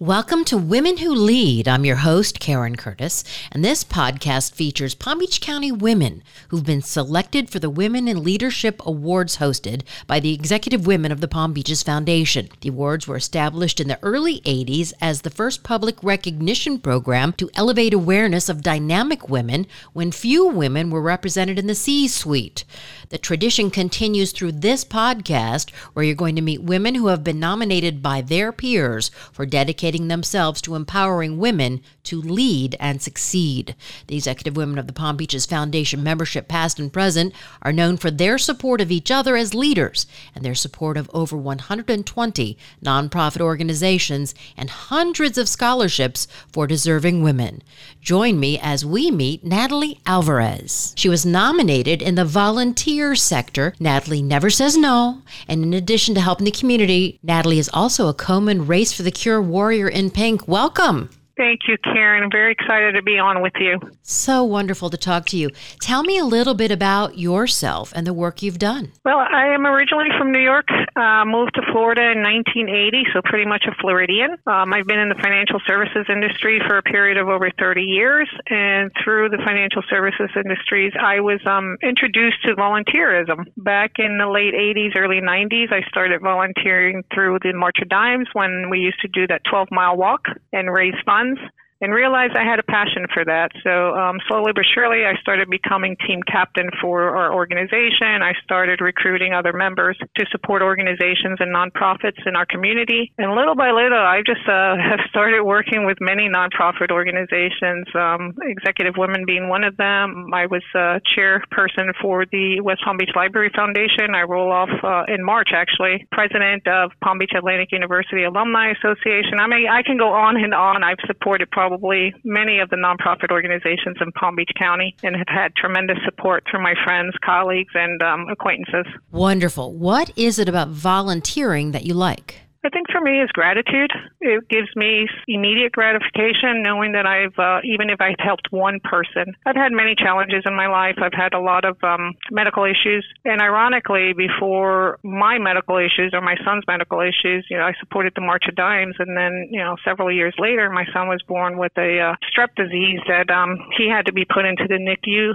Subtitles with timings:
[0.00, 1.68] Welcome to Women Who Lead.
[1.68, 6.80] I'm your host, Karen Curtis, and this podcast features Palm Beach County women who've been
[6.80, 11.52] selected for the Women in Leadership Awards hosted by the Executive Women of the Palm
[11.52, 12.48] Beaches Foundation.
[12.62, 17.50] The awards were established in the early 80s as the first public recognition program to
[17.52, 22.64] elevate awareness of dynamic women when few women were represented in the C suite.
[23.10, 27.40] The tradition continues through this podcast, where you're going to meet women who have been
[27.40, 33.74] nominated by their peers for dedicating themselves to empowering women to lead and succeed.
[34.06, 38.12] The Executive Women of the Palm Beaches Foundation membership, past and present, are known for
[38.12, 44.36] their support of each other as leaders and their support of over 120 nonprofit organizations
[44.56, 47.60] and hundreds of scholarships for deserving women.
[48.00, 50.94] Join me as we meet Natalie Alvarez.
[50.96, 53.74] She was nominated in the volunteer sector.
[53.80, 58.14] Natalie never says no, and in addition to helping the community, Natalie is also a
[58.14, 60.46] Komen Race for the Cure warrior in pink.
[60.46, 61.10] Welcome.
[61.40, 62.22] Thank you, Karen.
[62.22, 63.80] I'm very excited to be on with you.
[64.02, 65.48] So wonderful to talk to you.
[65.80, 68.92] Tell me a little bit about yourself and the work you've done.
[69.06, 73.46] Well, I am originally from New York, uh, moved to Florida in 1980, so pretty
[73.46, 74.36] much a Floridian.
[74.46, 78.28] Um, I've been in the financial services industry for a period of over 30 years,
[78.50, 83.48] and through the financial services industries, I was um, introduced to volunteerism.
[83.56, 88.28] Back in the late 80s, early 90s, I started volunteering through the March of Dimes
[88.34, 91.50] when we used to do that 12 mile walk and raise funds systems
[91.80, 93.50] and realized I had a passion for that.
[93.64, 98.20] So um, slowly but surely, I started becoming team captain for our organization.
[98.20, 103.12] I started recruiting other members to support organizations and nonprofits in our community.
[103.16, 108.36] And little by little, I just uh, have started working with many nonprofit organizations, um,
[108.42, 110.28] Executive Women being one of them.
[110.34, 114.14] I was uh, chairperson for the West Palm Beach Library Foundation.
[114.14, 119.40] I roll off uh, in March, actually, president of Palm Beach Atlantic University Alumni Association.
[119.40, 120.84] I mean, I can go on and on.
[120.84, 125.28] I've supported probably probably many of the nonprofit organizations in Palm Beach County and have
[125.28, 128.92] had tremendous support from my friends, colleagues, and um, acquaintances.
[129.12, 129.72] Wonderful.
[129.74, 132.40] What is it about volunteering that you like?
[132.62, 133.90] I think for me is gratitude.
[134.20, 139.34] It gives me immediate gratification knowing that I've, uh, even if I've helped one person,
[139.46, 140.96] I've had many challenges in my life.
[140.98, 143.06] I've had a lot of um, medical issues.
[143.24, 148.12] And ironically, before my medical issues or my son's medical issues, you know, I supported
[148.14, 148.96] the March of Dimes.
[148.98, 152.54] And then, you know, several years later, my son was born with a uh, strep
[152.56, 155.32] disease that um, he had to be put into the NICU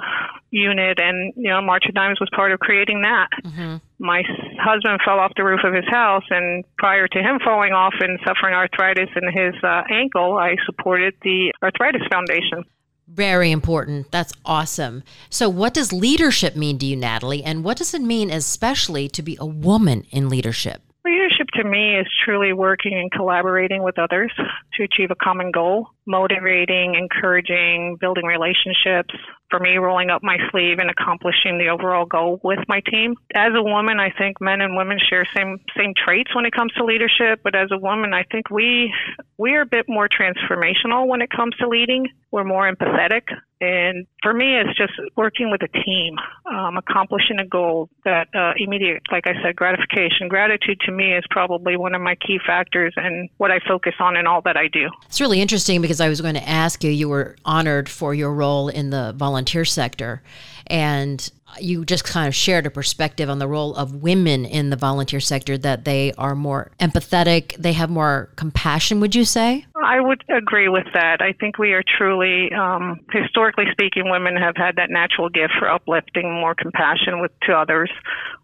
[0.56, 1.00] unit.
[1.00, 3.30] And, you know, March of Dimes was part of creating that.
[3.44, 4.24] Mm-hmm my
[4.60, 8.20] husband fell off the roof of his house, and prior to him falling off and
[8.26, 12.64] suffering arthritis in his uh, ankle, I supported the Arthritis Foundation.
[13.08, 14.12] Very important.
[14.12, 15.04] That's awesome.
[15.30, 17.44] So, what does leadership mean to you, Natalie?
[17.44, 20.82] And what does it mean, especially, to be a woman in leadership?
[21.06, 24.32] Leadership to me is truly working and collaborating with others
[24.74, 29.14] to achieve a common goal, motivating, encouraging, building relationships,
[29.50, 33.16] for me rolling up my sleeve and accomplishing the overall goal with my team.
[33.36, 36.72] As a woman, I think men and women share same same traits when it comes
[36.74, 38.94] to leadership, but as a woman, I think we
[39.38, 42.08] we are a bit more transformational when it comes to leading.
[42.32, 43.24] We're more empathetic,
[43.62, 46.16] and for me, it's just working with a team,
[46.52, 50.28] um, accomplishing a goal that uh, immediate, like I said, gratification.
[50.28, 54.18] Gratitude to me is probably one of my key factors and what I focus on
[54.18, 54.90] in all that I do.
[55.06, 56.92] It's really interesting because I was going to ask you.
[56.92, 60.22] You were honored for your role in the volunteer sector.
[60.68, 61.30] And
[61.60, 65.20] you just kind of shared a perspective on the role of women in the volunteer
[65.20, 69.66] sector that they are more empathetic, they have more compassion, would you say?
[69.86, 71.22] I would agree with that.
[71.22, 75.70] I think we are truly, um, historically speaking, women have had that natural gift for
[75.70, 77.92] uplifting more compassion with to others,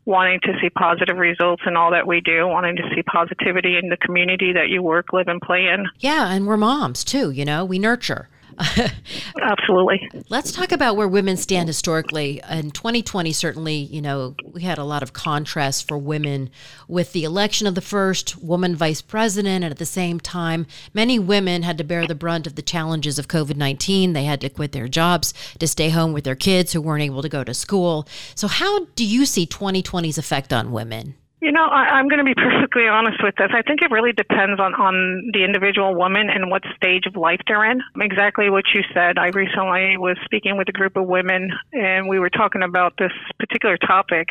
[0.05, 3.89] wanting to see positive results in all that we do, wanting to see positivity in
[3.89, 5.87] the community that you work, live, and play in.
[5.99, 8.29] Yeah, and we're moms too, you know, we nurture.
[9.41, 10.09] Absolutely.
[10.29, 12.41] Let's talk about where women stand historically.
[12.49, 16.49] In 2020, certainly, you know, we had a lot of contrast for women
[16.87, 19.63] with the election of the first woman vice president.
[19.63, 23.17] And at the same time, many women had to bear the brunt of the challenges
[23.17, 24.13] of COVID 19.
[24.13, 27.21] They had to quit their jobs to stay home with their kids who weren't able
[27.21, 28.07] to go to school.
[28.35, 31.15] So, how do you see 2020's effect on women?
[31.41, 33.49] You know, I, I'm going to be perfectly honest with this.
[33.51, 37.41] I think it really depends on, on the individual woman and what stage of life
[37.47, 37.81] they're in.
[37.99, 39.17] Exactly what you said.
[39.17, 43.11] I recently was speaking with a group of women, and we were talking about this
[43.39, 44.29] particular topic.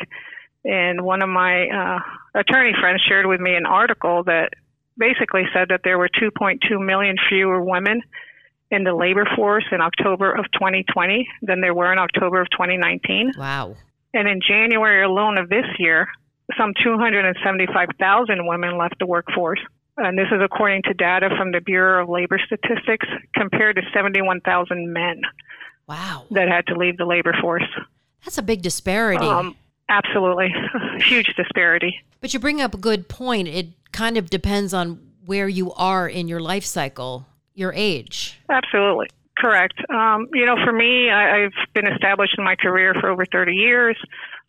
[0.63, 1.99] And one of my uh,
[2.39, 4.51] attorney friends shared with me an article that
[4.97, 8.01] basically said that there were 2.2 million fewer women
[8.69, 13.33] in the labor force in October of 2020 than there were in October of 2019.
[13.37, 13.75] Wow.
[14.13, 16.07] And in January alone of this year,
[16.57, 19.59] some 275,000 women left the workforce.
[19.97, 24.91] and this is according to data from the Bureau of Labor Statistics, compared to 71,000
[24.91, 25.21] men.
[25.87, 26.25] Wow.
[26.31, 27.67] That had to leave the labor force.
[28.23, 29.25] That's a big disparity.
[29.25, 29.55] Um,
[29.89, 30.53] absolutely.
[30.99, 31.99] Huge disparity.
[32.21, 33.47] But you bring up a good point.
[33.47, 38.39] It kind of depends on where you are in your life cycle, your age.
[38.49, 39.07] Absolutely.
[39.37, 39.73] Correct.
[39.89, 43.53] Um, you know, for me, I, I've been established in my career for over 30
[43.53, 43.97] years.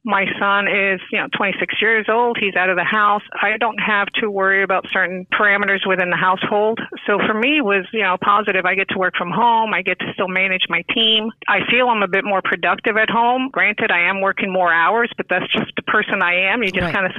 [0.04, 2.36] My son is, you know, 26 years old.
[2.40, 3.22] He's out of the house.
[3.40, 6.80] I don't have to worry about certain parameters within the household.
[7.06, 8.64] So for me was, you know, positive.
[8.64, 9.72] I get to work from home.
[9.72, 11.30] I get to still manage my team.
[11.46, 13.48] I feel I'm a bit more productive at home.
[13.52, 16.64] Granted, I am working more hours, but that's just the person I am.
[16.64, 16.94] You just right.
[16.94, 17.12] kind of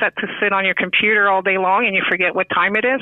[0.00, 2.84] set to sit on your computer all day long and you forget what time it
[2.84, 3.00] is.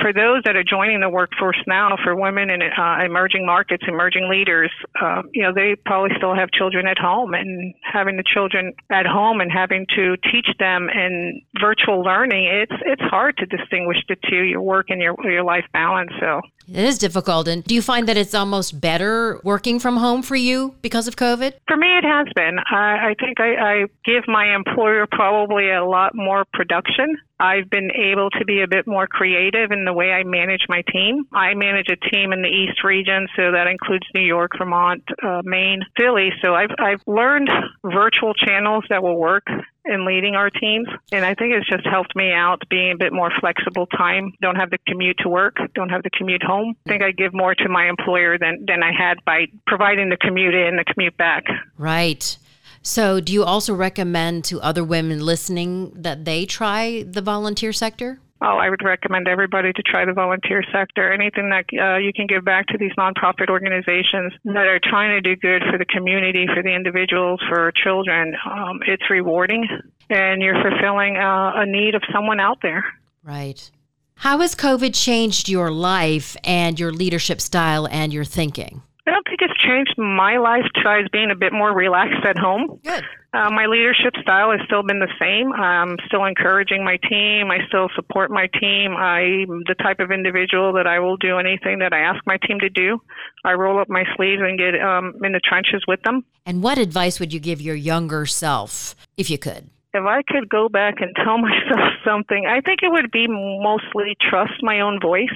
[0.00, 4.28] For those that are joining the workforce now, for women in uh, emerging markets, emerging
[4.30, 4.70] leaders,
[5.00, 8.24] uh, you know, they probably still have children at home, and having the
[8.62, 13.46] children at home and having to teach them in virtual learning, it's it's hard to
[13.46, 16.10] distinguish the two, your work and your your life balance.
[16.20, 17.48] So it is difficult.
[17.48, 21.16] And do you find that it's almost better working from home for you because of
[21.16, 21.54] COVID?
[21.68, 22.58] For me, it has been.
[22.70, 27.16] I, I think I, I give my employer probably a lot more production.
[27.40, 30.82] I've been able to be a bit more creative in the way I manage my
[30.92, 31.26] team.
[31.32, 35.42] I manage a team in the East region, so that includes New York, Vermont, uh,
[35.44, 36.30] Maine, Philly.
[36.40, 37.50] So I've, I've learned
[37.84, 39.44] virtual channels that will work
[39.84, 40.88] in leading our teams.
[41.10, 44.32] And I think it's just helped me out being a bit more flexible time.
[44.40, 46.76] Don't have the commute to work, don't have the commute home.
[46.86, 50.16] I think I give more to my employer than, than I had by providing the
[50.16, 51.44] commute in, the commute back.
[51.78, 52.36] Right.
[52.84, 58.18] So, do you also recommend to other women listening that they try the volunteer sector?
[58.44, 61.12] Oh, I would recommend everybody to try the volunteer sector.
[61.12, 65.20] Anything that uh, you can give back to these nonprofit organizations that are trying to
[65.20, 69.66] do good for the community, for the individuals, for children, um, it's rewarding
[70.10, 72.84] and you're fulfilling uh, a need of someone out there.
[73.22, 73.70] Right.
[74.16, 78.82] How has COVID changed your life and your leadership style and your thinking?
[79.06, 82.80] I don't think it's changed my life besides being a bit more relaxed at home.
[82.84, 83.04] Good.
[83.34, 85.52] Uh, my leadership style has still been the same.
[85.54, 87.50] I'm still encouraging my team.
[87.50, 88.94] I still support my team.
[88.94, 92.60] I'm the type of individual that I will do anything that I ask my team
[92.60, 93.00] to do.
[93.42, 96.24] I roll up my sleeves and get um, in the trenches with them.
[96.44, 99.70] And what advice would you give your younger self, if you could?
[99.94, 104.14] If I could go back and tell myself something, I think it would be mostly
[104.20, 105.28] trust my own voice,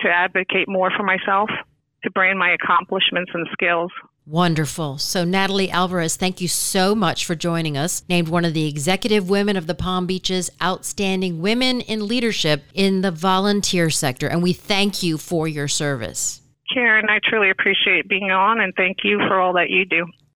[0.00, 1.50] to advocate more for myself
[2.04, 3.90] to brand my accomplishments and skills.
[4.28, 4.98] Wonderful.
[4.98, 8.02] So, Natalie Alvarez, thank you so much for joining us.
[8.08, 13.02] Named one of the executive women of the Palm Beaches Outstanding Women in Leadership in
[13.02, 14.26] the volunteer sector.
[14.26, 16.40] And we thank you for your service.
[16.74, 20.06] Karen, I truly appreciate being on and thank you for all that you do.